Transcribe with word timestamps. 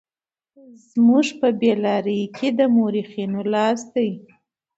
زموږ 0.89 1.27
په 1.39 1.47
بې 1.59 1.73
لارۍ 1.83 2.21
کې 2.35 2.47
د 2.57 2.59
مورخينو 2.75 3.41
لاس 3.53 3.79
دی. 3.93 4.09